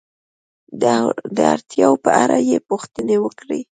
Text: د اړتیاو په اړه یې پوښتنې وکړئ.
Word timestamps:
د 0.81 1.37
اړتیاو 1.53 1.95
په 2.05 2.11
اړه 2.23 2.37
یې 2.49 2.57
پوښتنې 2.69 3.15
وکړئ. 3.23 3.61